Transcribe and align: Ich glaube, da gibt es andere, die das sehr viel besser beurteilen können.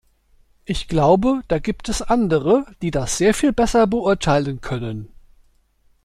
Ich 0.65 0.87
glaube, 0.87 1.43
da 1.47 1.59
gibt 1.59 1.87
es 1.87 2.01
andere, 2.01 2.65
die 2.81 2.89
das 2.89 3.19
sehr 3.19 3.35
viel 3.35 3.53
besser 3.53 3.85
beurteilen 3.85 4.59
können. 4.59 5.09